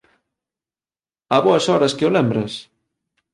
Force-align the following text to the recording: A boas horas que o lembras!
A 1.35 1.37
boas 1.45 1.65
horas 1.71 1.95
que 1.97 2.07
o 2.09 2.13
lembras! 2.15 2.53